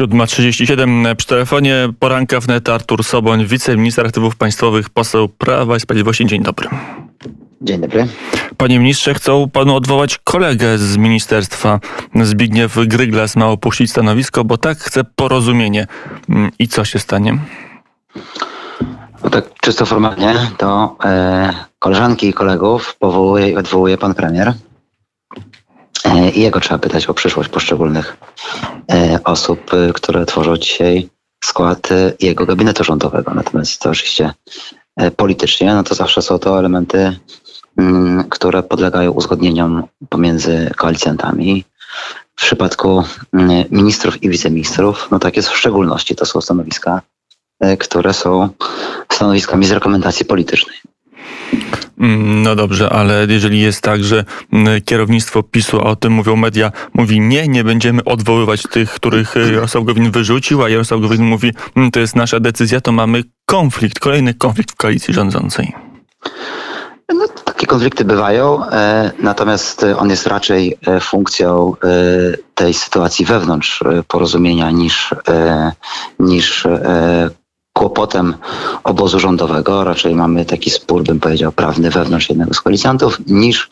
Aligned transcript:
7.37 0.00 1.16
przy 1.16 1.26
telefonie 1.26 1.88
poranka 1.98 2.40
wnet 2.40 2.68
Artur 2.68 3.04
Soboń, 3.04 3.46
wiceminister 3.46 4.06
aktywów 4.06 4.36
państwowych, 4.36 4.90
poseł 4.90 5.28
Prawa 5.28 5.76
i 5.76 5.80
Sprawiedliwości. 5.80 6.26
Dzień 6.26 6.42
dobry. 6.42 6.68
Dzień 7.60 7.80
dobry. 7.80 8.06
Panie 8.56 8.78
ministrze, 8.78 9.14
chcą 9.14 9.50
panu 9.52 9.76
odwołać 9.76 10.18
kolegę 10.24 10.78
z 10.78 10.96
ministerstwa. 10.96 11.80
Zbigniew 12.22 12.76
Gryglas 12.86 13.36
ma 13.36 13.46
opuścić 13.46 13.90
stanowisko, 13.90 14.44
bo 14.44 14.56
tak 14.58 14.78
chce 14.78 15.04
porozumienie. 15.04 15.86
I 16.58 16.68
co 16.68 16.84
się 16.84 16.98
stanie? 16.98 17.38
No 19.24 19.30
tak 19.30 19.44
czysto 19.60 19.86
formalnie 19.86 20.34
to 20.58 20.96
e, 21.04 21.54
koleżanki 21.78 22.28
i 22.28 22.32
kolegów 22.32 22.96
powołuje 22.98 23.50
i 23.50 23.56
odwołuje 23.56 23.98
pan 23.98 24.14
premier. 24.14 24.52
E, 26.10 26.30
I 26.30 26.40
jego 26.40 26.60
trzeba 26.60 26.78
pytać 26.78 27.06
o 27.06 27.14
przyszłość 27.14 27.48
poszczególnych 27.48 28.16
e, 28.92 29.18
osób, 29.24 29.74
e, 29.74 29.92
które 29.92 30.26
tworzą 30.26 30.56
dzisiaj 30.56 31.08
skład 31.44 31.88
jego 32.20 32.46
gabinetu 32.46 32.84
rządowego. 32.84 33.34
Natomiast 33.34 33.80
to 33.80 33.90
oczywiście 33.90 34.32
politycznie, 35.16 35.74
no 35.74 35.82
to 35.82 35.94
zawsze 35.94 36.22
są 36.22 36.38
to 36.38 36.58
elementy, 36.58 37.18
mm, 37.76 38.24
które 38.28 38.62
podlegają 38.62 39.10
uzgodnieniom 39.10 39.82
pomiędzy 40.08 40.70
koalicjantami. 40.76 41.64
W 42.36 42.42
przypadku 42.42 43.04
mm, 43.32 43.64
ministrów 43.70 44.22
i 44.22 44.28
wiceministrów, 44.28 45.08
no 45.10 45.18
tak 45.18 45.36
jest 45.36 45.48
w 45.48 45.56
szczególności, 45.56 46.16
to 46.16 46.26
są 46.26 46.40
stanowiska, 46.40 47.02
które 47.78 48.12
są 48.14 48.48
stanowiskami 49.12 49.66
z 49.66 49.70
rekomendacji 49.70 50.26
politycznej. 50.26 50.76
Mm, 52.00 52.42
no 52.42 52.56
dobrze, 52.56 52.90
ale 52.90 53.26
jeżeli 53.28 53.60
jest 53.60 53.82
tak, 53.82 54.04
że 54.04 54.24
mm, 54.52 54.82
kierownictwo 54.82 55.42
PiSu, 55.42 55.80
a 55.80 55.84
o 55.84 55.96
tym 55.96 56.12
mówią 56.12 56.36
media, 56.36 56.72
mówi 56.94 57.20
nie, 57.20 57.48
nie 57.48 57.64
będziemy 57.64 58.04
odwoływać 58.04 58.62
tych, 58.62 58.90
których 58.90 59.36
y, 59.36 59.52
Jarosław 59.52 59.84
Gowin 59.84 60.10
wyrzucił, 60.10 60.62
a 60.62 60.68
Jarosław 60.68 61.00
Gowin 61.00 61.24
mówi, 61.24 61.52
mm, 61.76 61.90
to 61.90 62.00
jest 62.00 62.16
nasza 62.16 62.40
decyzja, 62.40 62.80
to 62.80 62.92
mamy 62.92 63.22
konflikt, 63.46 63.98
kolejny 63.98 64.34
konflikt 64.34 64.72
w 64.72 64.76
koalicji 64.76 65.14
rządzącej. 65.14 65.72
No, 67.14 67.28
takie 67.44 67.66
konflikty 67.66 68.04
bywają, 68.04 68.66
e, 68.66 69.10
natomiast 69.18 69.86
on 69.98 70.10
jest 70.10 70.26
raczej 70.26 70.78
e, 70.86 71.00
funkcją 71.00 71.74
e, 71.84 71.88
tej 72.54 72.74
sytuacji 72.74 73.24
wewnątrz 73.24 73.84
porozumienia 74.08 74.70
niż, 74.70 75.14
niż 76.18 76.66
kłopotem 77.80 78.34
obozu 78.84 79.20
rządowego. 79.20 79.84
Raczej 79.84 80.14
mamy 80.14 80.44
taki 80.44 80.70
spór, 80.70 81.02
bym 81.02 81.20
powiedział, 81.20 81.52
prawny 81.52 81.90
wewnątrz 81.90 82.28
jednego 82.28 82.54
z 82.54 82.60
koalicjantów, 82.60 83.18
niż 83.26 83.70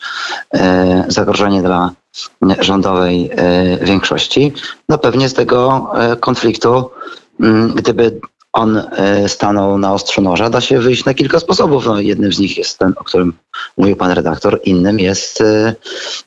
e, 0.53 1.05
zagrożenie 1.07 1.61
dla 1.61 1.91
rządowej 2.59 3.29
e, 3.31 3.85
większości. 3.85 4.53
No 4.89 4.97
pewnie 4.97 5.29
z 5.29 5.33
tego 5.33 5.91
e, 5.95 6.15
konfliktu, 6.15 6.89
mm, 7.39 7.73
gdyby 7.73 8.19
on 8.53 8.81
stanął 9.27 9.77
na 9.77 9.93
ostrzu 9.93 10.21
noża, 10.21 10.49
da 10.49 10.61
się 10.61 10.79
wyjść 10.79 11.05
na 11.05 11.13
kilka 11.13 11.39
sposobów. 11.39 11.85
No, 11.85 11.99
jednym 11.99 12.33
z 12.33 12.39
nich 12.39 12.57
jest 12.57 12.79
ten, 12.79 12.93
o 12.97 13.03
którym 13.03 13.33
mówił 13.77 13.95
pan 13.95 14.11
redaktor, 14.11 14.59
innym 14.63 14.99
jest 14.99 15.43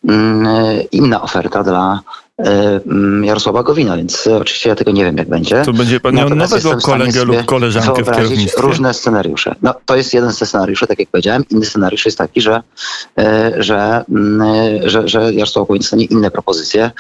mm, 0.09 0.47
inna 0.93 1.23
oferta 1.23 1.63
dla 1.63 2.01
Jarosława 3.23 3.63
Gowina, 3.63 3.97
więc 3.97 4.27
oczywiście 4.27 4.69
ja 4.69 4.75
tego 4.75 4.93
nie 4.93 5.05
wiem, 5.05 5.17
jak 5.17 5.29
będzie. 5.29 5.63
To 5.63 5.73
będzie 5.73 6.01
pan 6.01 6.15
miał 6.15 6.31
nowego 6.31 6.77
kolegę 6.77 7.25
lub 7.25 7.45
koleżankę 7.45 8.05
w 8.05 8.11
kierownictwie. 8.11 8.63
różne 8.63 8.95
scenariusze. 8.95 9.55
No, 9.63 9.75
to 9.87 9.97
jest 9.97 10.15
jeden 10.15 10.33
ze 10.33 10.47
scenariuszy, 10.47 10.87
tak 10.87 10.99
jak 10.99 11.09
powiedziałem. 11.09 11.45
Inny 11.51 11.67
scenariusz 11.67 12.05
jest 12.05 12.19
taki, 12.19 12.41
że, 12.41 12.63
e, 13.19 13.53
że, 13.59 14.05
mm, 14.11 14.91
że, 14.91 15.09
że 15.09 15.35
Jarosław 15.35 15.69
Gowin 15.69 15.81
dostanie 15.81 16.05
inne 16.05 16.31
propozycje. 16.31 16.91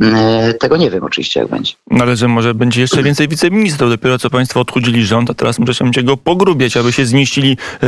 Mm, 0.00 0.54
tego 0.60 0.76
nie 0.76 0.90
wiem 0.90 1.04
oczywiście, 1.04 1.40
jak 1.40 1.48
będzie. 1.48 1.72
No, 1.90 2.04
ale 2.04 2.16
że 2.16 2.28
może 2.28 2.54
będzie 2.54 2.80
jeszcze 2.80 3.02
więcej 3.02 3.28
wiceministrów. 3.28 3.90
Dopiero 3.90 4.18
co 4.18 4.30
państwo 4.30 4.60
odchudzili 4.60 5.06
rząd, 5.06 5.30
a 5.30 5.34
teraz 5.34 5.56
się 5.92 6.02
go 6.02 6.16
pogrubiać, 6.16 6.76
aby 6.76 6.92
się 6.92 7.06
zmieścili 7.06 7.56
e, 7.82 7.86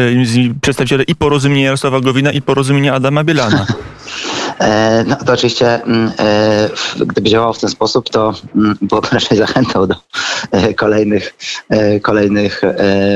przedstawiciele 0.60 1.02
i 1.02 1.14
porozumienia 1.14 1.64
Jarosława 1.64 2.00
Gowina 2.00 2.32
i 2.32 2.42
porozumienia 2.42 2.94
Adama 2.94 3.24
Bielana. 3.24 3.66
E, 4.60 5.04
no 5.06 5.16
to 5.16 5.32
oczywiście, 5.32 5.82
mm, 5.82 6.12
e, 6.18 6.68
gdyby 7.06 7.30
działało 7.30 7.52
w 7.52 7.58
ten 7.58 7.70
sposób, 7.70 8.10
to 8.10 8.34
mm, 8.56 8.78
byłoby 8.82 9.08
raczej 9.12 9.38
zachętą 9.38 9.86
do 9.86 9.94
e, 10.50 10.74
kolejnych, 10.74 11.34
kolejnych 12.02 12.62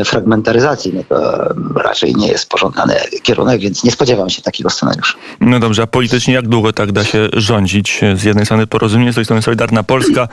fragmentaryzacji. 0.05 0.93
No 0.95 1.03
to 1.09 1.49
raczej 1.83 2.15
nie 2.15 2.29
jest 2.29 2.49
pożądany 2.49 2.95
kierunek, 3.23 3.61
więc 3.61 3.85
nie 3.85 3.91
spodziewam 3.91 4.31
się 4.31 4.43
takiego 4.43 4.71
scenariusza. 4.71 5.15
No 5.41 5.61
dobrze, 5.61 5.83
a 5.83 5.87
politycznie 5.87 6.35
jak 6.35 6.49
długo 6.49 6.73
tak 6.73 6.93
da 6.93 7.05
się 7.05 7.29
rządzić? 7.33 8.01
Z 8.15 8.25
jednej 8.25 8.45
strony 8.45 8.67
porozumienie, 8.67 9.13
z 9.13 9.15
drugiej 9.15 9.25
strony 9.25 9.43
Solidarna 9.43 9.83
Polska. 9.83 10.29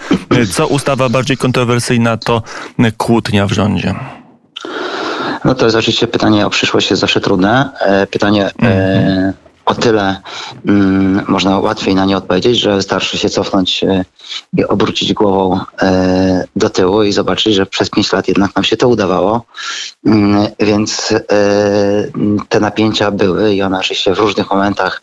Co 0.52 0.68
ustawa 0.68 1.10
bardziej 1.10 1.38
kontrowersyjna, 1.38 2.18
to 2.18 2.42
kłótnia 2.98 3.48
w 3.48 3.52
rządzie. 3.52 3.96
No 5.46 5.56
to 5.56 5.66
jest 5.66 5.78
oczywiście 5.78 6.08
pytanie 6.08 6.46
o 6.46 6.50
przyszłość, 6.50 6.90
jest 6.90 7.02
zawsze 7.02 7.22
trudne. 7.22 7.70
Pytanie 8.12 8.52
mm 8.60 9.34
o 9.70 9.76
tyle 9.76 10.22
mm, 10.66 11.26
można 11.28 11.60
łatwiej 11.60 11.96
na 11.96 12.06
nie 12.06 12.18
odpowiedzieć, 12.18 12.60
że 12.60 12.76
wystarczy 12.76 13.18
się 13.18 13.30
cofnąć 13.30 13.84
e, 13.84 14.06
i 14.58 14.66
obrócić 14.66 15.14
głową 15.14 15.60
e, 15.82 16.44
do 16.56 16.70
tyłu 16.70 17.04
i 17.04 17.12
zobaczyć, 17.12 17.56
że 17.56 17.66
przez 17.66 17.90
pięć 17.90 18.14
lat 18.14 18.28
jednak 18.28 18.56
nam 18.56 18.64
się 18.64 18.78
to 18.78 18.88
udawało. 18.88 19.46
Mm, 20.06 20.48
więc 20.60 21.12
e, 21.12 21.18
te 22.50 22.60
napięcia 22.60 23.12
były 23.12 23.56
i 23.56 23.62
one 23.62 23.80
oczywiście 23.80 24.16
w 24.16 24.20
różnych 24.20 24.52
momentach 24.52 25.02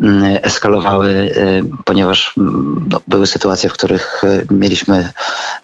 mm, 0.00 0.38
eskalowały, 0.42 1.34
ponieważ 1.84 2.34
mm, 2.38 2.88
no, 2.90 3.00
były 3.08 3.26
sytuacje, 3.26 3.70
w 3.70 3.72
których 3.72 4.22
mieliśmy 4.50 5.12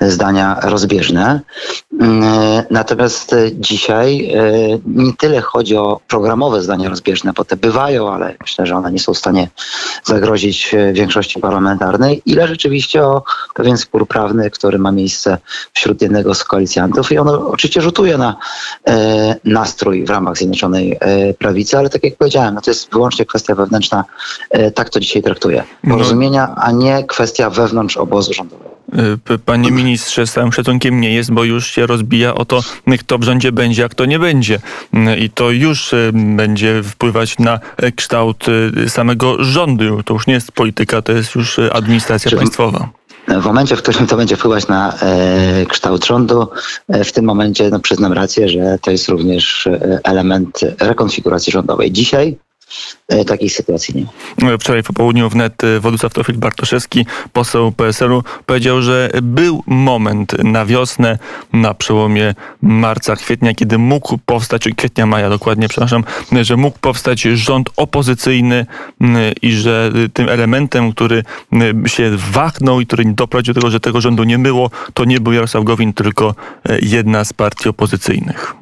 zdania 0.01 0.59
rozbieżne. 0.63 1.41
Natomiast 2.71 3.35
dzisiaj 3.53 4.33
nie 4.87 5.13
tyle 5.13 5.41
chodzi 5.41 5.77
o 5.77 6.01
programowe 6.09 6.63
zdania 6.63 6.89
rozbieżne, 6.89 7.33
bo 7.33 7.45
te 7.45 7.57
bywają, 7.57 8.13
ale 8.13 8.35
myślę, 8.41 8.67
że 8.67 8.77
one 8.77 8.93
nie 8.93 8.99
są 8.99 9.15
w 9.15 9.19
stanie 9.19 9.49
zagrozić 10.05 10.75
e, 10.75 10.93
większości 10.93 11.41
parlamentarnej, 11.41 12.23
ile 12.27 12.49
rzeczywiście 12.49 13.03
o 13.03 13.23
pewien 13.55 13.77
spór 13.77 14.09
prawny, 14.09 14.51
który 14.51 14.79
ma 14.79 14.93
miejsce 14.93 15.39
wśród 15.73 16.03
jednego 16.03 16.35
z 16.35 16.45
koalicjantów 16.45 17.13
i 17.13 17.19
ono 17.19 17.49
oczywiście 17.49 17.81
rzutuje 17.83 18.19
na 18.19 18.37
e, 18.87 19.37
nastrój 19.45 20.05
w 20.05 20.11
ramach 20.11 20.37
Zjednoczonej 20.37 20.97
e, 21.01 21.35
Prawicy, 21.35 21.79
ale 21.79 21.91
tak 21.91 22.05
jak 22.05 22.17
powiedziałem, 22.17 22.55
no 22.55 22.61
to 22.61 22.71
jest 22.71 22.93
wyłącznie 22.93 23.27
kwestia 23.27 23.55
wewnętrzna, 23.55 24.05
e, 24.51 24.71
tak 24.71 24.91
to 24.91 25.01
dzisiaj 25.01 25.23
traktuję. 25.23 25.65
No. 25.85 25.95
Porozumienia, 25.95 26.55
a 26.57 26.73
nie 26.73 27.05
kwestia 27.05 27.51
wewnątrz 27.51 27.97
obozu 27.97 28.33
rządowego. 28.33 28.70
Panie 29.45 29.71
ministrze, 29.71 30.27
z 30.27 30.33
całym 30.33 30.53
szacunkiem 30.53 31.01
nie 31.01 31.15
jest, 31.15 31.33
bo 31.33 31.45
już 31.45 31.67
się 31.67 31.87
rozbija 31.87 32.35
o 32.35 32.45
to, 32.45 32.61
kto 33.01 33.19
w 33.19 33.23
rządzie 33.23 33.53
będzie, 33.53 33.85
a 33.85 33.89
kto 33.89 34.05
nie 34.05 34.19
będzie. 34.19 34.59
I 35.19 35.31
to 35.31 35.51
już 35.51 35.95
będzie 36.13 36.83
wpływać 36.83 37.39
na 37.39 37.61
kształt 37.97 38.47
y, 38.49 38.91
samego 38.91 39.45
rządu. 39.45 40.03
To 40.03 40.15
już 40.15 40.27
nie 40.27 40.35
jest 40.35 40.53
polityka, 40.53 41.03
to 41.03 41.13
jest 41.13 41.35
już 41.35 41.59
y, 41.59 41.73
administracja 41.73 42.37
państwowa. 42.37 42.89
W 43.29 43.45
momencie, 43.45 43.77
w 43.77 43.83
którym 43.83 44.07
to 44.07 44.17
będzie 44.17 44.37
wpływać 44.37 44.69
na 44.69 44.95
e, 44.95 45.67
kształt 45.67 46.07
rządu, 46.07 46.49
e, 46.89 47.05
w 47.05 47.13
tym 47.13 47.25
momencie 47.25 47.71
no, 47.71 47.81
przyznam 47.81 48.13
rację, 48.13 48.49
że 48.49 48.79
to 48.83 48.91
jest 48.91 49.09
również 49.09 49.67
e, 49.67 50.01
element 50.05 50.61
rekonfiguracji 50.81 51.53
rządowej. 51.53 51.93
Dzisiaj 51.93 52.39
takiej 53.27 53.51
sytuacji 53.51 53.95
nie 53.95 54.05
ma. 54.51 54.59
Wczoraj 54.59 54.83
po 54.83 54.93
południu 54.93 55.29
wnet 55.29 55.65
e, 55.65 55.81
Władysław 55.81 56.13
Teofil 56.13 56.39
Bartoszewski, 56.39 57.07
poseł 57.33 57.73
PSL-u, 57.73 58.23
powiedział, 58.47 58.83
że 58.83 59.11
był 59.23 59.63
moment 59.67 60.45
na 60.45 60.67
wiosnę, 60.67 61.19
na 61.53 61.75
przełomie 61.75 62.35
marca, 62.63 63.17
kwietnia, 63.17 63.55
kiedy 63.55 63.79
mógł 63.79 64.19
powstać, 64.27 64.69
kwietnia, 64.77 65.07
maja 65.07 65.29
dokładnie, 65.29 65.69
przepraszam, 65.69 66.05
że 66.43 66.57
mógł 66.57 66.79
powstać 66.79 67.21
rząd 67.21 67.71
opozycyjny 67.77 68.67
i 69.43 69.53
że 69.53 69.93
tym 70.13 70.29
elementem, 70.29 70.93
który 70.93 71.25
się 71.87 72.11
wachnął 72.17 72.81
i 72.81 72.87
który 72.87 73.05
doprowadził 73.05 73.55
do 73.55 73.61
tego, 73.61 73.71
że 73.71 73.81
tego 73.81 74.01
rządu 74.01 74.25
nie 74.25 74.39
było, 74.39 74.71
to 74.95 75.05
nie 75.05 75.21
był 75.21 75.33
Jarosław 75.33 75.65
Gowin, 75.65 75.93
tylko 75.93 76.35
e, 76.69 76.79
jedna 76.83 77.25
z 77.25 77.33
partii 77.33 77.69
opozycyjnych. 77.69 78.55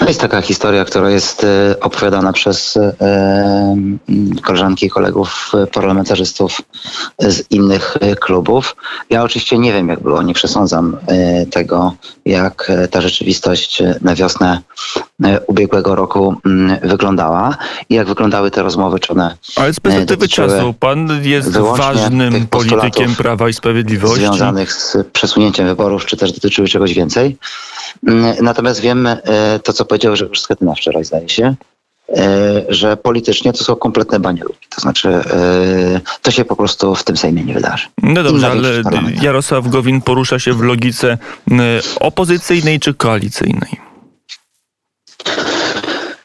To 0.00 0.08
jest 0.08 0.20
taka 0.20 0.40
historia, 0.42 0.84
która 0.84 1.10
jest 1.10 1.44
e, 1.44 1.80
opowiadana 1.80 2.32
przez 2.32 2.76
e, 2.76 3.76
koleżanki 4.42 4.86
i 4.86 4.90
kolegów 4.90 5.52
e, 5.54 5.66
parlamentarzystów 5.66 6.62
z 7.18 7.50
innych 7.50 7.96
klubów. 8.20 8.76
Ja 9.10 9.22
oczywiście 9.22 9.58
nie 9.58 9.72
wiem, 9.72 9.88
jak 9.88 10.00
było, 10.00 10.22
nie 10.22 10.34
przesądzam 10.34 10.96
tego, 11.50 11.94
jak 12.24 12.72
ta 12.90 13.00
rzeczywistość 13.00 13.82
na 14.00 14.14
wiosnę 14.14 14.62
ubiegłego 15.46 15.94
roku 15.94 16.36
wyglądała 16.82 17.56
i 17.88 17.94
jak 17.94 18.06
wyglądały 18.06 18.50
te 18.50 18.62
rozmowy, 18.62 18.98
czy 18.98 19.12
one. 19.12 19.36
Ale 19.56 19.72
z 19.74 19.80
perspektywy 19.80 20.28
czasu, 20.28 20.74
pan 20.80 21.08
jest 21.22 21.58
ważnym 21.58 22.46
politykiem 22.46 23.16
Prawa 23.16 23.48
i 23.48 23.52
Sprawiedliwości. 23.52 24.20
Związanych 24.20 24.72
z 24.72 24.96
przesunięciem 25.12 25.66
wyborów, 25.66 26.06
czy 26.06 26.16
też 26.16 26.32
dotyczyły 26.32 26.68
czegoś 26.68 26.94
więcej. 26.94 27.36
Mm, 28.06 28.34
natomiast 28.42 28.80
wiem 28.80 29.06
e, 29.06 29.18
to, 29.64 29.72
co 29.72 29.84
powiedział 29.84 30.12
Grzegorz 30.12 30.40
Schetyna 30.40 30.74
wczoraj, 30.74 31.04
zdaje 31.04 31.28
się, 31.28 31.54
że 32.68 32.96
politycznie 32.96 33.52
to 33.52 33.64
są 33.64 33.76
kompletne 33.76 34.20
banialuki. 34.20 34.66
To 34.68 34.80
znaczy, 34.80 35.20
to 36.22 36.30
się 36.30 36.44
po 36.44 36.56
prostu 36.56 36.94
w 36.94 37.04
tym 37.04 37.16
Sejmie 37.16 37.44
nie 37.44 37.54
wydarzy. 37.54 37.86
No 38.02 38.22
dobrze, 38.22 38.50
ale 38.50 38.68
Jarosław 39.22 39.68
Gowin 39.68 40.02
porusza 40.02 40.38
się 40.38 40.52
w 40.52 40.62
logice 40.62 41.18
opozycyjnej 42.00 42.80
czy 42.80 42.94
koalicyjnej? 42.94 43.79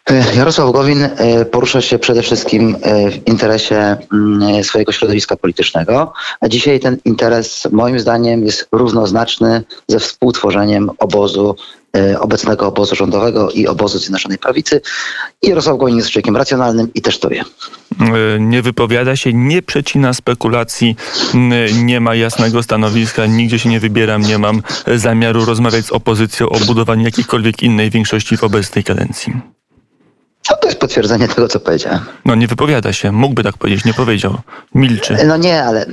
E, 0.10 0.36
Jarosław 0.36 0.72
Gowin 0.72 1.04
e, 1.04 1.46
porusza 1.46 1.82
się 1.82 2.00
przede 2.00 2.22
wszystkim 2.22 2.78
e, 2.82 3.12
w 3.12 3.28
interesie 3.28 3.98
mm, 4.14 4.64
swojego 4.64 4.92
środowiska 4.92 5.36
politycznego, 5.36 6.14
a 6.40 6.48
dzisiaj 6.48 6.80
ten 6.80 6.98
interes 7.06 7.68
moim 7.72 8.00
zdaniem 8.00 8.46
jest 8.46 8.68
równoznaczny 8.72 9.64
ze 9.88 10.00
współtworzeniem 10.00 10.92
obozu 11.00 11.56
obecnego 12.20 12.68
obozu 12.68 12.96
rządowego 12.96 13.52
i 13.52 13.68
obozu 13.68 14.00
Zjednoczonej 14.00 14.38
Prawicy. 14.38 14.82
I 15.42 15.48
Jarosław 15.48 15.78
Gowin 15.78 15.98
jest 15.98 16.10
człowiekiem 16.10 16.38
racjonalnym 16.38 16.94
i 16.94 17.02
też 17.02 17.20
to 17.20 17.30
wie. 17.30 17.44
Nie 18.40 18.62
wypowiada 18.62 19.16
się, 19.16 19.34
nie 19.34 19.62
przecina 19.62 20.14
spekulacji, 20.14 20.96
nie 21.84 22.00
ma 22.00 22.16
jasnego 22.16 22.64
stanowiska, 22.64 23.26
nigdzie 23.26 23.60
się 23.60 23.70
nie 23.70 23.80
wybieram, 23.80 24.22
nie 24.22 24.38
mam 24.38 24.62
zamiaru 24.96 25.46
rozmawiać 25.46 25.86
z 25.86 25.92
opozycją 25.92 26.50
o 26.50 26.60
budowaniu 26.60 27.04
jakiejkolwiek 27.04 27.64
innej 27.64 27.90
większości 27.90 28.38
w 28.38 28.44
obecnej 28.44 28.84
kadencji. 28.84 29.34
No 30.50 30.58
to 30.58 30.68
jest 30.68 30.80
potwierdzenie 30.80 31.28
tego, 31.28 31.48
co 31.48 31.60
powiedziałem. 31.60 32.00
No 32.26 32.36
nie 32.36 32.48
wypowiada 32.48 32.94
się, 32.94 33.12
mógłby 33.12 33.44
tak 33.44 33.58
powiedzieć, 33.58 33.86
nie 33.86 33.94
powiedział. 33.94 34.38
Milczy. 34.76 35.18
No 35.28 35.38
nie, 35.38 35.64
ale 35.64 35.86
e, 35.86 35.88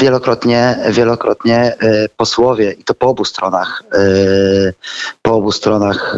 wielokrotnie, 0.00 0.78
wielokrotnie 0.90 1.56
e, 1.56 2.08
posłowie, 2.16 2.72
i 2.72 2.84
to 2.84 2.94
po 2.94 3.06
obu 3.06 3.24
stronach, 3.24 3.82
e, 3.92 3.98
po 5.22 5.34
obu 5.34 5.52
stronach 5.52 6.16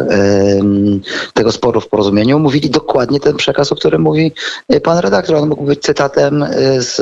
tego 1.33 1.51
sporu 1.51 1.81
w 1.81 1.87
porozumieniu, 1.87 2.39
mówili 2.39 2.69
dokładnie 2.69 3.19
ten 3.19 3.35
przekaz, 3.35 3.71
o 3.71 3.75
którym 3.75 4.01
mówi 4.01 4.31
pan 4.83 4.97
redaktor. 4.97 5.35
On 5.35 5.49
mógł 5.49 5.63
być 5.63 5.81
cytatem 5.81 6.45
z 6.77 7.01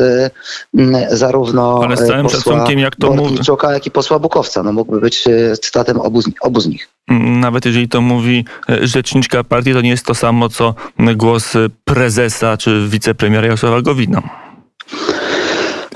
zarówno 1.09 1.81
ale 1.83 1.97
z 1.97 2.07
całym 2.07 2.23
posła 2.23 2.39
szacunkiem, 2.39 2.79
jak 2.79 2.95
to 2.95 3.13
mówi. 3.13 3.37
jak 3.73 3.85
i 3.85 3.91
posła 3.91 4.19
Bukowca. 4.19 4.63
No 4.63 4.73
mógłby 4.73 4.99
być 4.99 5.23
cytatem 5.61 5.99
obu, 5.99 6.21
obu 6.41 6.59
z 6.59 6.67
nich. 6.67 6.89
Nawet 7.09 7.65
jeżeli 7.65 7.89
to 7.89 8.01
mówi 8.01 8.45
rzeczniczka 8.81 9.43
partii, 9.43 9.73
to 9.73 9.81
nie 9.81 9.89
jest 9.89 10.05
to 10.05 10.15
samo 10.15 10.49
co 10.49 10.75
głos 11.15 11.53
prezesa 11.85 12.57
czy 12.57 12.87
wicepremiera 12.89 13.45
Jarosława 13.47 13.81
Gowina. 13.81 14.50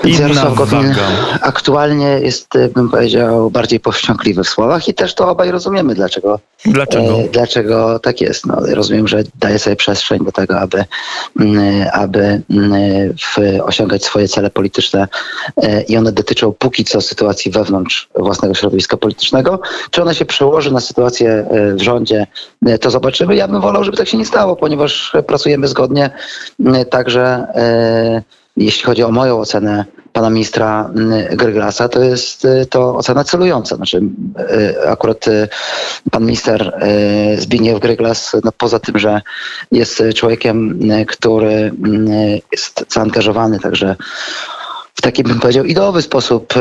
Jarosław 0.06 0.54
Gowin 0.54 0.94
aktualnie 1.40 2.06
jest, 2.06 2.56
e, 2.56 2.68
bym 2.68 2.90
powiedział, 2.90 3.50
bardziej 3.50 3.80
powściągliwy 3.80 4.44
w 4.44 4.48
słowach 4.48 4.88
i 4.88 4.94
też 4.94 5.14
to 5.14 5.28
obaj 5.28 5.50
rozumiemy, 5.50 5.94
dlaczego, 5.94 6.40
dlaczego? 6.64 7.20
E, 7.20 7.28
dlaczego 7.28 7.98
tak 7.98 8.20
jest. 8.20 8.46
No, 8.46 8.56
rozumiem, 8.74 9.08
że 9.08 9.22
daje 9.34 9.58
sobie 9.58 9.76
przestrzeń 9.76 10.24
do 10.24 10.32
tego, 10.32 10.60
aby, 10.60 10.84
mm, 11.40 11.88
aby 11.92 12.42
mm, 12.50 12.72
w, 13.12 13.60
osiągać 13.62 14.04
swoje 14.04 14.28
cele 14.28 14.50
polityczne 14.50 15.08
e, 15.62 15.82
i 15.82 15.96
one 15.96 16.12
dotyczą 16.12 16.52
póki 16.58 16.84
co 16.84 17.00
sytuacji 17.00 17.50
wewnątrz 17.50 18.08
własnego 18.14 18.54
środowiska 18.54 18.96
politycznego. 18.96 19.60
Czy 19.90 20.02
one 20.02 20.14
się 20.14 20.24
przełoży 20.24 20.72
na 20.72 20.80
sytuację 20.80 21.30
e, 21.30 21.74
w 21.74 21.82
rządzie, 21.82 22.26
e, 22.66 22.78
to 22.78 22.90
zobaczymy. 22.90 23.36
Ja 23.36 23.48
bym 23.48 23.60
wolał, 23.60 23.84
żeby 23.84 23.96
tak 23.96 24.08
się 24.08 24.18
nie 24.18 24.26
stało, 24.26 24.56
ponieważ 24.56 25.12
pracujemy 25.26 25.68
zgodnie 25.68 26.10
także 26.90 27.46
jeśli 28.56 28.84
chodzi 28.84 29.02
o 29.02 29.10
moją 29.10 29.40
ocenę 29.40 29.84
pana 30.12 30.30
ministra 30.30 30.90
mm, 30.94 31.36
Gryglasa, 31.36 31.88
to 31.88 32.02
jest 32.02 32.44
y, 32.44 32.66
to 32.70 32.96
ocena 32.96 33.24
celująca. 33.24 33.76
Znaczy, 33.76 34.00
y, 34.50 34.88
akurat 34.88 35.28
y, 35.28 35.48
pan 36.10 36.22
minister 36.24 36.80
Zbigniew 37.38 37.80
Gryglas, 37.80 38.36
no 38.44 38.52
poza 38.52 38.78
tym, 38.78 38.98
że 38.98 39.20
jest 39.72 40.02
człowiekiem, 40.14 40.80
który 41.06 41.72
jest 42.52 42.84
zaangażowany 42.88 43.60
także 43.60 43.96
w 44.96 45.00
taki, 45.00 45.22
bym 45.22 45.40
powiedział, 45.40 45.64
ideowy 45.64 46.02
sposób 46.02 46.54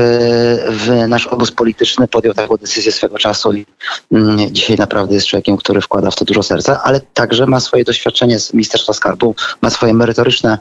w 0.70 1.06
nasz 1.08 1.28
obóz 1.28 1.52
polityczny 1.52 2.08
podjął 2.08 2.34
taką 2.34 2.58
decyzję 2.58 2.92
swego 2.92 3.18
czasu 3.18 3.54
i 3.54 3.66
mm, 4.12 4.54
dzisiaj 4.54 4.78
naprawdę 4.78 5.16
jest 5.16 5.28
człowiekiem, 5.28 5.58
który 5.58 5.82
wkłada 5.82 6.12
w 6.12 6.16
to 6.16 6.26
dużo 6.26 6.44
serca, 6.44 6.84
ale 6.84 7.02
także 7.14 7.46
ma 7.46 7.60
swoje 7.60 7.84
doświadczenie 7.84 8.40
z 8.40 8.54
Ministerstwa 8.54 8.94
Skarbu, 8.94 9.36
ma 9.62 9.70
swoje 9.70 9.94
merytoryczne 9.94 10.58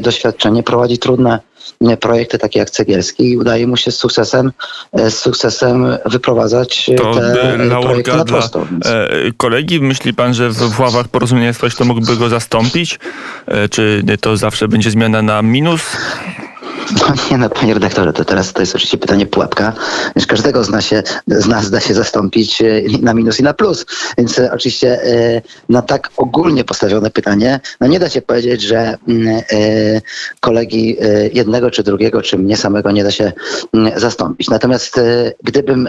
doświadczenie, 0.00 0.62
prowadzi 0.62 0.98
trudne 0.98 1.40
projekty 2.00 2.38
takie 2.38 2.58
jak 2.58 2.70
Cegielski 2.70 3.30
i 3.30 3.36
udaje 3.36 3.66
mu 3.66 3.76
się 3.76 3.90
z 3.90 3.96
sukcesem, 3.96 4.52
e, 4.92 5.10
z 5.10 5.18
sukcesem 5.18 5.86
wyprowadzać 6.06 6.90
to 6.96 7.14
te 7.14 7.58
projekty 7.82 8.16
na 8.16 8.24
prostą. 8.24 8.66
Więc. 8.70 8.86
E, 8.86 9.08
kolegi, 9.36 9.80
myśli 9.80 10.14
pan, 10.14 10.34
że 10.34 10.50
w 10.50 10.80
ławach 10.80 11.08
porozumienia 11.08 11.52
ktoś, 11.52 11.74
kto 11.74 11.84
mógłby 11.84 12.16
go 12.16 12.28
zastąpić? 12.28 12.98
E, 13.46 13.68
czy 13.68 14.02
to 14.20 14.36
zawsze 14.36 14.68
będzie 14.68 14.90
zmiana 14.90 15.22
na 15.22 15.42
minus? 15.42 15.82
No 16.92 17.14
nie 17.30 17.38
no, 17.38 17.50
panie 17.50 17.74
redaktorze, 17.74 18.12
to 18.12 18.24
teraz 18.24 18.52
to 18.52 18.60
jest 18.62 18.74
oczywiście 18.74 18.98
pytanie 18.98 19.26
pułapka, 19.26 19.72
więc 20.16 20.26
każdego 20.26 20.64
z 20.64 20.70
nas, 20.70 20.84
się, 20.84 21.02
z 21.26 21.46
nas 21.46 21.70
da 21.70 21.80
się 21.80 21.94
zastąpić 21.94 22.62
e, 22.62 22.82
na 23.00 23.14
minus 23.14 23.40
i 23.40 23.42
na 23.42 23.54
plus. 23.54 23.86
Więc 24.18 24.38
e, 24.38 24.52
oczywiście 24.52 25.02
e, 25.02 25.42
na 25.68 25.82
tak 25.82 26.10
ogólnie 26.16 26.64
postawione 26.64 27.10
pytanie, 27.10 27.60
no 27.80 27.86
nie 27.86 27.98
da 27.98 28.08
się 28.08 28.22
powiedzieć, 28.22 28.62
że 28.62 28.98
mm, 29.08 29.42
kolegi 30.40 30.96
jednego 31.32 31.70
czy 31.70 31.82
drugiego, 31.82 32.22
czy 32.22 32.38
mnie 32.38 32.56
samego 32.56 32.90
nie 32.90 33.04
da 33.04 33.10
się 33.10 33.32
mm, 33.74 34.00
zastąpić. 34.00 34.48
Natomiast 34.50 35.00
gdybym 35.44 35.88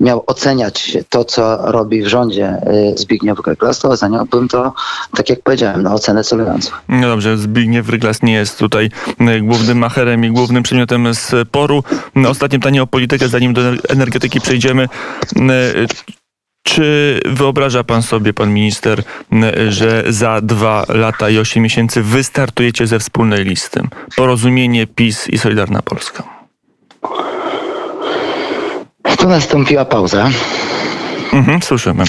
miał 0.00 0.24
oceniać 0.26 0.98
to, 1.08 1.24
co 1.24 1.72
robi 1.72 2.02
w 2.02 2.06
rządzie 2.06 2.56
Zbigniew 2.96 3.38
Ryglas, 3.46 3.78
to 3.78 3.88
oceniałbym 3.88 4.48
to, 4.48 4.72
tak 5.16 5.30
jak 5.30 5.42
powiedziałem, 5.42 5.82
na 5.82 5.94
ocenę 5.94 6.24
celującą. 6.24 6.70
No 6.88 7.08
dobrze, 7.08 7.38
Zbigniew 7.38 7.88
Ryglas 7.88 8.22
nie 8.22 8.34
jest 8.34 8.58
tutaj 8.58 8.90
głównym 9.42 9.78
macherem 9.78 10.24
i 10.24 10.30
głównym 10.30 10.62
przedmiotem 10.62 11.14
sporu. 11.14 11.84
Ostatnie 12.28 12.58
pytanie 12.58 12.82
o 12.82 12.86
politykę, 12.86 13.28
zanim 13.28 13.52
do 13.52 13.60
energetyki 13.88 14.40
przejdziemy. 14.40 14.88
Czy 16.62 17.20
wyobraża 17.26 17.84
pan 17.84 18.02
sobie, 18.02 18.32
pan 18.32 18.54
minister, 18.54 19.02
że 19.68 20.04
za 20.08 20.40
dwa 20.40 20.84
lata 20.88 21.30
i 21.30 21.38
osiem 21.38 21.62
miesięcy 21.62 22.02
wystartujecie 22.02 22.86
ze 22.86 22.98
wspólnej 22.98 23.44
listy? 23.44 23.80
Porozumienie 24.16 24.86
PiS 24.86 25.28
i 25.28 25.38
Solidarna 25.38 25.82
Polska. 25.82 26.22
Tu 29.18 29.28
nastąpiła 29.28 29.84
pauza. 29.84 30.30
Mhm, 31.32 31.62
słyszymy. 31.62 32.04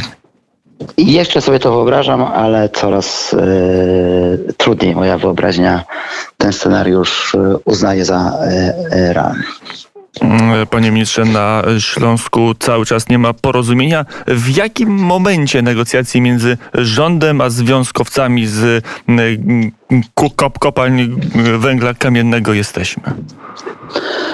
Jeszcze 0.98 1.42
sobie 1.42 1.60
to 1.60 1.72
wyobrażam, 1.72 2.24
ale 2.24 2.70
coraz 2.70 3.34
y, 3.34 4.54
trudniej 4.58 4.96
moja 4.96 5.18
wyobraźnia 5.18 5.84
ten 6.38 6.54
scenariusz 6.54 7.34
y, 7.34 7.38
uznaje 7.66 8.06
za 8.06 8.32
y, 8.92 9.14
realny. 9.14 9.44
Mm, 10.22 10.68
panie 10.68 10.92
ministrze, 10.92 11.26
na 11.26 11.64
Śląsku 11.80 12.54
cały 12.60 12.86
czas 12.86 13.10
nie 13.10 13.20
ma 13.20 13.34
porozumienia. 13.34 14.06
W 14.28 14.58
jakim 14.58 14.90
momencie 14.90 15.62
negocjacji 15.62 16.22
między 16.22 16.58
rządem 16.74 17.42
a 17.42 17.50
związkowcami 17.50 18.48
z 18.48 18.86
kopalń 20.60 21.22
węgla 21.60 21.94
kamiennego 21.94 22.54
jesteśmy? 22.54 23.04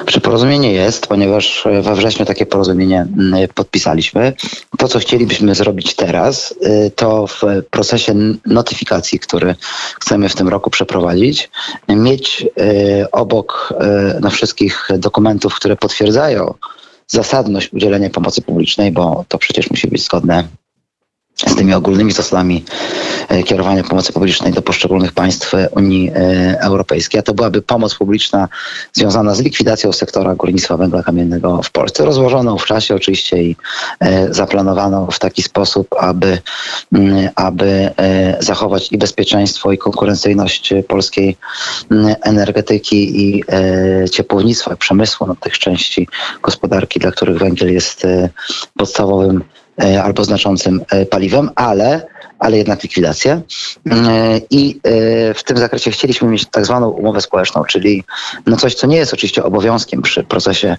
Czy 0.06 0.22
porozumienie 0.22 0.74
jest, 0.74 1.08
ponieważ 1.08 1.64
we 1.82 1.96
wrześniu 1.96 2.26
takie 2.26 2.46
porozumienie 2.46 3.08
mm, 3.18 3.48
podpisaliśmy. 3.56 4.34
To, 4.78 4.88
co 4.88 5.00
chcielibyśmy 5.00 5.56
zrobić 5.56 5.96
teraz, 5.96 6.56
y, 6.86 6.92
to 6.96 7.28
w 7.28 7.42
procesie 7.70 8.14
notyfikacji, 8.46 9.20
który 9.20 9.56
chcemy 10.00 10.30
w 10.30 10.36
tym 10.36 10.48
roku 10.48 10.70
przeprowadzić, 10.70 11.50
mieć 11.90 12.48
y, 12.60 13.12
obok 13.12 13.74
no, 14.22 14.30
wszystkich 14.30 14.88
dokumentów, 14.98 15.56
które 15.56 15.71
potwierdzają 15.76 16.54
zasadność 17.08 17.74
udzielenia 17.74 18.10
pomocy 18.10 18.42
publicznej, 18.42 18.92
bo 18.92 19.26
to 19.28 19.38
przecież 19.38 19.70
musi 19.70 19.88
być 19.88 20.04
zgodne 20.04 20.48
z 21.48 21.56
tymi 21.56 21.74
ogólnymi 21.74 22.12
zasadami 22.12 22.64
e, 23.30 23.44
kierowania 23.44 23.84
pomocy 23.84 24.14
publicznej 24.14 24.54
do 24.54 24.62
poszczególnych 24.62 25.12
państw 25.12 25.52
Unii 25.72 26.12
e, 26.16 26.62
Europejskiej. 26.62 27.20
A 27.20 27.24
to 27.24 27.34
byłaby 27.34 27.62
pomoc 27.62 27.96
publiczna 27.96 28.48
związana 28.94 29.36
z 29.36 29.42
likwidacją 29.42 29.94
sektora 29.94 30.36
górnictwa 30.36 30.78
węgla 30.78 31.04
kamiennego 31.04 31.62
w 31.64 31.72
Polsce, 31.72 32.06
rozłożoną 32.06 32.58
w 32.58 32.66
czasie 32.66 32.96
oczywiście 32.96 33.44
i 33.44 33.56
e, 34.00 34.34
zaplanowaną 34.34 35.08
w 35.12 35.20
taki 35.20 35.44
sposób, 35.44 35.88
aby, 36.00 36.40
mm, 36.94 37.30
aby 37.36 37.92
zachować 38.40 38.92
i 38.92 38.98
bezpieczeństwo, 38.98 39.72
i 39.72 39.78
konkurencyjność 39.78 40.74
polskiej 40.88 41.38
mm, 41.92 42.16
energetyki 42.22 43.22
i 43.22 43.44
ciepłownictwa, 44.12 44.76
przemysłu, 44.76 45.28
no, 45.28 45.36
tych 45.36 45.60
części 45.60 46.08
gospodarki, 46.42 47.00
dla 47.00 47.12
których 47.12 47.38
węgiel 47.38 47.74
jest 47.74 48.08
podstawowym 48.78 49.44
E, 49.44 49.61
albo 50.04 50.24
znaczącym 50.24 50.82
e, 50.90 51.06
paliwem, 51.06 51.50
ale, 51.56 52.08
ale 52.40 52.58
jednak 52.58 52.84
likwidacja. 52.84 53.42
E, 53.92 54.42
I 54.50 54.80
w 55.36 55.44
tym 55.46 55.58
zakresie 55.58 55.92
chcieliśmy 55.92 56.28
mieć 56.28 56.46
tak 56.46 56.66
zwaną 56.66 56.90
umowę 56.90 57.22
społeczną, 57.22 57.64
czyli 57.64 58.04
no 58.46 58.58
coś, 58.58 58.76
co 58.76 58.88
nie 58.88 58.98
jest 58.98 59.14
oczywiście 59.14 59.44
obowiązkiem 59.44 60.02
przy 60.02 60.24
procesie 60.24 60.78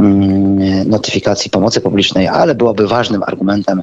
mm, 0.00 0.88
notyfikacji 0.88 1.50
pomocy 1.50 1.80
publicznej, 1.80 2.28
ale 2.28 2.54
byłoby 2.54 2.88
ważnym 2.88 3.22
argumentem, 3.22 3.82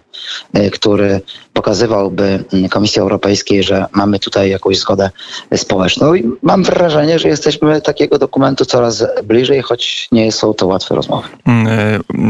który 0.72 1.22
pokazywałby 1.60 2.44
Komisji 2.70 3.01
Europejskiej, 3.01 3.63
że 3.63 3.86
mamy 3.94 4.20
tutaj 4.20 4.50
jakąś 4.50 4.80
zgodę 4.80 5.10
społeczną. 5.56 6.13
I 6.13 6.32
mam 6.42 6.63
wrażenie, 6.63 7.20
że 7.20 7.28
jesteśmy 7.28 7.82
takiego 7.82 8.18
dokumentu 8.18 8.66
coraz 8.66 9.06
bliżej, 9.24 9.62
choć 9.62 10.08
nie 10.12 10.32
są 10.32 10.54
to 10.54 10.68
łatwe 10.68 10.96
rozmowy. 10.96 11.28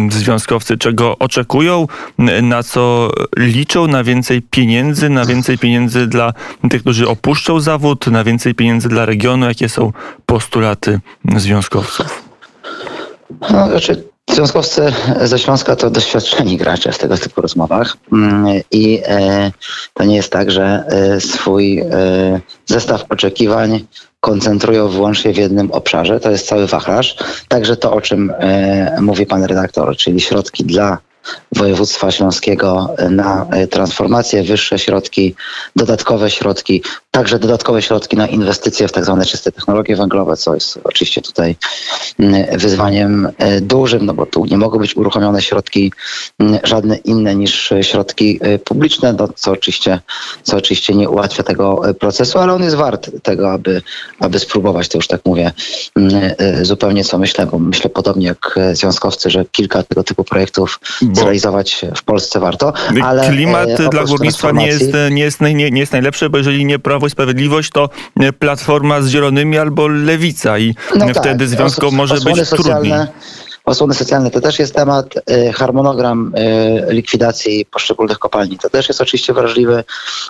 Związkowcy 0.10 0.78
czego 0.78 1.18
oczekują, 1.20 1.88
na 2.42 2.64
co 2.64 3.12
liczą, 3.38 3.88
na 3.88 4.04
więcej 4.04 4.42
pieniędzy, 4.42 5.10
na 5.10 5.26
więcej 5.26 5.58
pieniędzy 5.58 6.08
dla 6.08 6.34
tych, 6.70 6.82
którzy 6.82 7.08
opuszczą 7.08 7.60
zawód, 7.60 8.08
na 8.08 8.24
więcej 8.24 8.56
pieniędzy 8.56 8.90
dla 8.90 9.06
regionu. 9.06 9.46
Jakie 9.46 9.70
są 9.70 9.92
postulaty 10.26 11.00
związkowców? 11.36 12.24
No, 13.42 13.70
znaczy, 13.70 14.04
związkowcy 14.34 14.94
ze 15.22 15.40
Śląska 15.40 15.76
to 15.76 15.90
doświadczeni 15.90 16.58
gracze 16.58 16.92
w 16.92 16.98
tego 16.98 17.18
typu 17.18 17.42
rozmowach 17.42 17.98
mm, 18.14 18.62
i 18.72 19.02
e, 19.06 19.52
to 19.94 20.04
nie 20.04 20.16
jest 20.16 20.32
tak, 20.32 20.52
że 20.52 20.84
e, 20.88 21.22
swój 21.22 21.80
e, 21.80 21.86
zestaw 22.66 23.06
oczekiwań 23.10 23.86
koncentrują 24.20 24.88
wyłącznie 24.88 25.34
w 25.34 25.38
jednym 25.38 25.72
obszarze. 25.72 26.20
To 26.20 26.32
jest 26.32 26.48
cały 26.48 26.68
wachlarz. 26.68 27.16
Także 27.48 27.78
to, 27.78 27.94
o 27.94 28.02
czym 28.02 28.34
mówi 29.02 29.26
pan 29.26 29.44
redaktor, 29.44 29.98
czyli 29.98 30.22
środki 30.22 30.66
dla 30.66 30.98
województwa 31.52 32.12
śląskiego 32.12 32.96
na 33.10 33.48
transformację, 33.70 34.44
wyższe 34.44 34.80
środki, 34.80 35.36
dodatkowe 35.76 36.30
środki, 36.30 36.84
także 37.12 37.40
dodatkowe 37.40 37.82
środki 37.82 38.18
na 38.18 38.28
inwestycje 38.28 38.88
w 38.88 38.92
tak 38.92 39.06
zwane 39.06 39.26
czyste 39.26 39.52
technologie 39.52 39.96
węglowe, 39.96 40.38
co 40.38 40.54
jest 40.54 40.80
oczywiście 40.84 41.22
tutaj 41.22 41.56
mm, 42.20 42.60
wyzwaniem 42.60 43.30
e, 43.38 43.62
dużym, 43.62 44.06
no 44.06 44.14
bo 44.14 44.26
tu 44.26 44.46
nie 44.46 44.58
mogą 44.58 44.80
być 44.80 44.96
uruchomione 44.96 45.42
środki 45.42 45.94
mm, 46.40 46.60
żadne 46.64 46.96
inne 46.96 47.36
niż 47.36 47.74
środki 47.82 48.40
e, 48.42 48.60
publiczne, 48.60 49.14
no, 49.14 49.28
co, 49.36 49.52
oczywiście, 49.52 50.00
co 50.44 50.58
oczywiście 50.58 50.96
nie 50.96 51.10
ułatwia 51.10 51.44
tego 51.44 51.90
e, 51.90 51.94
procesu, 51.94 52.40
ale 52.40 52.54
on 52.54 52.64
jest 52.64 52.76
wart 52.76 53.10
tego, 53.24 53.52
aby, 53.52 53.82
aby 54.20 54.40
spróbować, 54.40 54.88
to 54.88 54.98
już 54.98 55.08
tak 55.08 55.22
mówię 55.26 55.52
mm, 55.96 56.36
zupełnie 56.62 57.04
co 57.04 57.18
myślę, 57.18 57.46
bo 57.46 57.60
myślę 57.60 57.90
podobnie 57.90 58.28
jak 58.28 58.60
związkowcy, 58.74 59.30
że 59.30 59.46
kilka 59.46 59.84
tego 59.84 60.04
typu 60.04 60.24
projektów 60.24 60.80
bo 61.10 61.22
zrealizować 61.22 61.86
w 61.96 62.04
Polsce 62.04 62.40
warto. 62.40 62.74
Ale 63.04 63.30
Klimat 63.30 63.70
dla 63.92 64.04
górnictwa 64.04 64.52
nie 64.52 64.68
jest, 64.68 64.92
nie, 65.12 65.24
jest, 65.24 65.42
nie, 65.42 65.72
nie 65.72 65.80
jest 65.80 65.92
najlepszy, 65.92 66.30
bo 66.30 66.38
jeżeli 66.38 66.66
nie 66.66 66.80
Prawo 66.80 67.08
i 67.08 67.10
Sprawiedliwość, 67.10 67.70
to 67.70 67.90
Platforma 68.40 69.02
z 69.02 69.08
Zielonymi 69.08 69.58
albo 69.58 69.88
Lewica 69.88 70.60
i 70.60 70.76
no 70.96 71.08
wtedy 71.08 71.40
tak. 71.40 71.48
związkom 71.48 71.96
może 71.96 72.16
być 72.16 72.50
trudniej 72.50 72.94
osłony 73.70 73.94
socjalne 73.94 74.32
to 74.32 74.42
też 74.42 74.60
jest 74.60 74.76
temat, 74.76 75.16
y, 75.32 75.54
harmonogram 75.54 76.34
y, 76.90 76.94
likwidacji 76.94 77.66
poszczególnych 77.66 78.20
kopalni 78.20 78.58
to 78.58 78.70
też 78.70 78.88
jest 78.88 79.02
oczywiście 79.02 79.34
wrażliwy, 79.34 79.84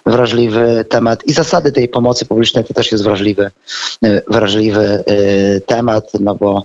wrażliwy 0.05 0.86
temat 0.89 1.24
i 1.25 1.34
zasady 1.34 1.72
tej 1.72 1.89
pomocy 1.89 2.25
publicznej 2.25 2.63
to 2.63 2.74
też 2.74 2.91
jest 2.91 3.03
wrażliwy, 3.03 3.51
y, 4.05 4.22
wrażliwy 4.27 5.03
temat, 5.65 6.12
no 6.19 6.36
bo 6.36 6.63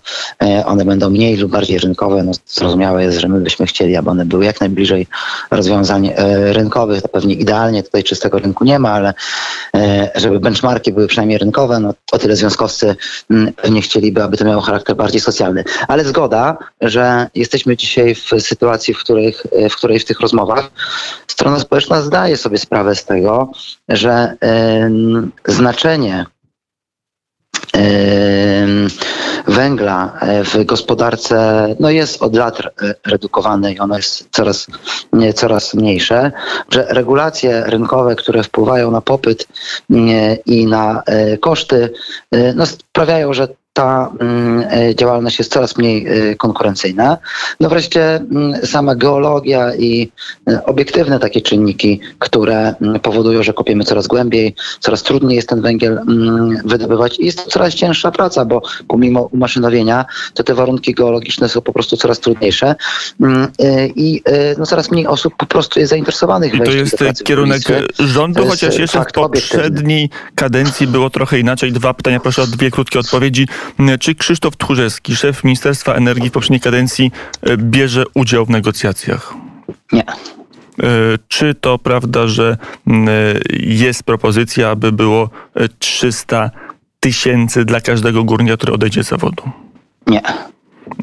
one 0.64 0.85
będą 0.85 1.11
mniej 1.11 1.37
lub 1.37 1.50
bardziej 1.50 1.78
rynkowe. 1.78 2.23
No, 2.23 2.33
zrozumiałe 2.47 3.04
jest, 3.04 3.19
że 3.19 3.28
my 3.28 3.40
byśmy 3.40 3.66
chcieli, 3.66 3.97
aby 3.97 4.11
one 4.11 4.25
były 4.25 4.45
jak 4.45 4.61
najbliżej 4.61 5.07
rozwiązań 5.50 6.12
rynkowych. 6.52 7.02
To 7.02 7.09
pewnie 7.09 7.35
idealnie 7.35 7.83
tutaj 7.83 8.04
czystego 8.04 8.38
rynku 8.38 8.64
nie 8.64 8.78
ma, 8.78 8.90
ale 8.90 9.14
żeby 10.14 10.40
benchmarki 10.40 10.93
były 10.93 11.07
przynajmniej 11.07 11.38
rynkowe, 11.38 11.81
no 11.81 11.95
o 12.12 12.19
tyle 12.19 12.37
związkowcy 12.37 12.97
mm, 13.31 13.52
pewnie 13.52 13.83
chcieliby, 13.83 14.23
aby 14.23 14.37
to 14.37 14.45
miało 14.45 14.62
charakter 14.62 14.97
bardziej 14.97 15.21
socjalny. 15.21 15.64
Ale 15.88 16.04
zgoda, 16.04 16.59
że 16.80 17.26
jesteśmy 17.35 17.76
dzisiaj 17.76 18.14
w 18.14 18.28
sytuacji, 18.40 18.94
w, 18.94 18.99
których, 18.99 19.47
w 19.71 19.76
której 19.76 19.99
w 19.99 20.04
tych 20.04 20.21
rozmowach. 20.21 20.71
Strona 21.26 21.61
społeczna 21.61 22.02
zdaje 22.02 22.37
sobie 22.37 22.59
sprawę 22.59 22.94
z 22.94 23.04
tego, 23.04 23.52
że 23.88 24.37
znaczenie 25.47 26.26
węgla 29.47 30.21
w 30.44 30.64
gospodarce 30.64 31.66
no 31.80 31.90
jest 31.90 32.23
od 32.23 32.37
lat 32.37 32.62
redukowane 33.06 33.73
i 33.73 33.78
ono 33.78 33.97
jest 33.97 34.28
coraz, 34.30 34.66
coraz 35.35 35.75
mniejsze, 35.75 36.33
że 36.71 36.87
regulacje 36.88 37.62
rynkowe, 37.66 38.16
które 38.16 38.42
wpływają 38.42 38.90
na 38.90 39.00
popyt 39.00 39.49
i 40.47 40.66
na 40.66 41.02
e, 41.06 41.38
koszty, 41.38 41.90
e, 42.30 42.54
no 42.54 42.66
sprawiają, 42.66 43.33
że 43.33 43.49
ta 43.75 44.11
mm, 44.21 44.64
e, 44.71 44.95
działalność 44.95 45.38
jest 45.38 45.52
coraz 45.52 45.76
mniej 45.76 46.07
e, 46.07 46.35
konkurencyjna. 46.35 47.19
No 47.61 47.69
wreszcie 47.69 48.16
mm, 48.16 48.66
sama 48.66 48.95
geologia 48.95 49.75
i 49.75 50.12
e, 50.49 50.64
obiektywne 50.64 51.19
takie 51.19 51.40
czynniki, 51.40 52.00
które 52.19 52.75
mm, 52.81 53.00
powodują, 53.00 53.43
że 53.43 53.52
kopiemy 53.52 53.85
coraz 53.85 54.07
głębiej, 54.07 54.54
coraz 54.81 55.02
trudniej 55.02 55.37
jest 55.37 55.49
ten 55.49 55.62
węgiel 55.62 56.00
wydobywać 56.64 57.19
i 57.19 57.26
jest 57.26 57.45
to 57.45 57.50
coraz 57.50 57.75
cięższa 57.75 58.11
praca, 58.11 58.45
bo 58.45 58.62
pomimo 58.88 59.23
umaszynowienia, 59.23 60.04
to 60.35 60.45
te 60.45 60.54
warunki 60.54 60.95
geologiczne 60.95 61.49
są 61.49 61.61
po 61.61 61.73
prostu 61.73 61.97
coraz 61.97 62.21
trudniejsze 62.21 62.75
i 63.97 64.23
no, 64.59 64.66
coraz 64.66 64.90
mniej 64.90 65.07
osób 65.07 65.35
po 65.37 65.47
prostu 65.47 65.81
jest 65.81 65.90
zainteresowanych 65.90 66.54
I 66.54 66.61
to 66.61 66.71
jest 66.71 67.25
kierunek 67.25 67.62
rządu, 67.99 68.47
chociaż 68.47 68.78
jeszcze 68.78 69.00
w 69.00 69.12
poprzedniej 69.12 70.11
kadencji 70.35 70.87
było 70.87 71.11
trochę 71.11 71.38
inaczej. 71.38 71.73
Dwa 71.73 71.95
pytania, 71.95 72.21
proszę 72.21 72.43
o 72.43 72.47
dwie 72.47 72.71
krótkie 72.71 72.99
odpowiedzi. 72.99 73.47
Czy 74.00 74.14
Krzysztof 74.14 74.56
Tchórzewski, 74.56 75.16
szef 75.16 75.44
Ministerstwa 75.44 75.94
Energii 75.94 76.30
w 76.30 76.33
poprzedniej 76.33 76.61
kadencji, 76.61 77.12
e, 77.42 77.56
bierze 77.56 78.04
udział 78.14 78.47
w 78.47 78.50
negocjacjach? 78.50 79.35
Nie. 79.92 80.02
E, 80.02 80.14
czy 81.28 81.54
to 81.54 81.78
prawda, 81.78 82.26
że 82.26 82.56
e, 82.87 82.92
jest 83.61 84.02
propozycja, 84.02 84.71
aby 84.71 84.92
było 84.92 85.30
300 85.78 86.50
tysięcy 87.00 87.64
dla 87.64 87.80
każdego 87.80 88.25
górnika, 88.25 88.56
który 88.56 88.73
odejdzie 88.73 89.04
z 89.04 89.09
zawodu? 89.09 89.42
Nie. 90.06 90.23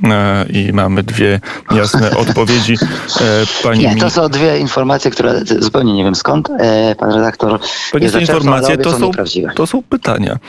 E, 0.04 0.46
i 0.50 0.74
mamy 0.74 1.04
dwie 1.04 1.40
jasne 1.72 2.12
odpowiedzi. 2.28 2.76
E, 3.22 3.64
pani 3.64 3.80
nie, 3.80 3.96
to 3.96 4.10
są 4.10 4.30
dwie 4.30 4.60
informacje, 4.60 5.12
które 5.12 5.42
zupełnie 5.60 5.94
nie 5.94 6.04
wiem 6.04 6.16
skąd 6.16 6.50
e, 6.60 6.96
pan 6.96 7.12
redaktor 7.12 7.60
To 7.92 8.00
nie 8.00 8.10
są 8.10 8.20
informacje, 8.20 8.78
to 8.78 9.00
są, 9.00 9.12
to 9.56 9.68
są 9.68 9.84
pytania. 9.84 10.40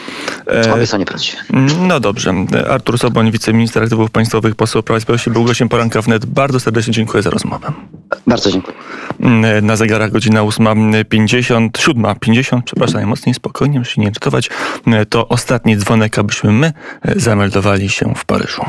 Obie 0.75 0.87
są 0.87 0.99
nieprawdziwe. 0.99 1.39
No 1.81 2.01
dobrze. 2.01 2.35
Artur 2.71 2.99
Soboń, 2.99 3.31
wiceminister 3.31 3.83
aktywów 3.83 4.11
państwowych, 4.11 4.55
poseł 4.55 4.83
Prawa 4.83 4.99
i 4.99 5.01
Sprawiedliwości, 5.01 5.31
był 5.31 5.45
gościem 5.45 5.69
poranka 5.69 6.03
wnet. 6.03 6.27
Bardzo 6.27 6.61
serdecznie 6.61 6.93
dziękuję 6.93 7.23
za 7.23 7.31
rozmowę. 7.31 7.73
Bardzo 8.27 8.51
dziękuję. 8.51 8.77
Na 9.63 9.77
zegarach 9.77 10.11
godzina 10.11 10.41
8.50, 10.41 11.71
7.50, 11.71 12.63
przepraszam, 12.65 12.95
najmocniej, 12.95 13.35
spokojnie, 13.35 13.79
muszę 13.79 13.93
się 13.93 14.01
nie 14.01 14.07
irrytować. 14.07 14.51
To 15.09 15.29
ostatni 15.29 15.77
dzwonek, 15.77 16.19
abyśmy 16.19 16.53
my 16.53 16.73
zameldowali 17.17 17.89
się 17.89 18.15
w 18.17 18.25
Paryżu. 18.25 18.63